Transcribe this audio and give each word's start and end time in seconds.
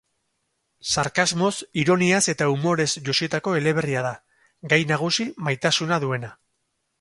Sarkasmoz, 0.93 1.51
ironiaz 1.81 2.21
eta 2.33 2.47
umorez 2.53 2.87
jositako 3.09 3.53
eleberria 3.59 4.03
da, 4.07 4.15
gai 4.75 4.81
nagusi 4.95 5.29
maitasuna 5.51 6.03
duena. 6.07 6.35